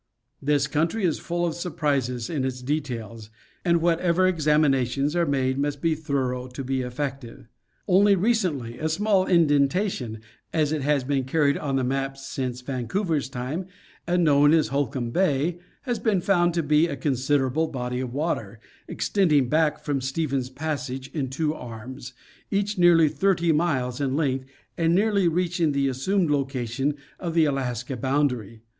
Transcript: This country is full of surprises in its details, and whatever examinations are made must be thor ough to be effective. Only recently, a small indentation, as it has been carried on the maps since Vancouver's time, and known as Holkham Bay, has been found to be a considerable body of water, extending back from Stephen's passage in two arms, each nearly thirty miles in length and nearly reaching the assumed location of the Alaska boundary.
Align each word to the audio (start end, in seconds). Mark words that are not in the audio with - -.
This 0.41 0.65
country 0.65 1.03
is 1.05 1.19
full 1.19 1.45
of 1.45 1.53
surprises 1.53 2.27
in 2.27 2.43
its 2.43 2.63
details, 2.63 3.29
and 3.63 3.83
whatever 3.83 4.25
examinations 4.27 5.15
are 5.15 5.27
made 5.27 5.59
must 5.59 5.79
be 5.79 5.93
thor 5.93 6.33
ough 6.33 6.47
to 6.53 6.63
be 6.63 6.81
effective. 6.81 7.47
Only 7.87 8.15
recently, 8.15 8.79
a 8.79 8.89
small 8.89 9.27
indentation, 9.27 10.19
as 10.51 10.71
it 10.71 10.81
has 10.81 11.03
been 11.03 11.25
carried 11.25 11.55
on 11.55 11.75
the 11.75 11.83
maps 11.83 12.25
since 12.25 12.61
Vancouver's 12.61 13.29
time, 13.29 13.67
and 14.07 14.23
known 14.23 14.55
as 14.55 14.69
Holkham 14.69 15.11
Bay, 15.11 15.59
has 15.83 15.99
been 15.99 16.19
found 16.19 16.55
to 16.55 16.63
be 16.63 16.87
a 16.87 16.95
considerable 16.97 17.67
body 17.67 17.99
of 17.99 18.11
water, 18.11 18.59
extending 18.87 19.49
back 19.49 19.77
from 19.85 20.01
Stephen's 20.01 20.49
passage 20.49 21.09
in 21.09 21.29
two 21.29 21.53
arms, 21.53 22.13
each 22.49 22.75
nearly 22.75 23.07
thirty 23.07 23.51
miles 23.51 24.01
in 24.01 24.15
length 24.15 24.45
and 24.79 24.95
nearly 24.95 25.27
reaching 25.27 25.73
the 25.73 25.87
assumed 25.87 26.31
location 26.31 26.95
of 27.19 27.35
the 27.35 27.45
Alaska 27.45 27.95
boundary. 27.95 28.63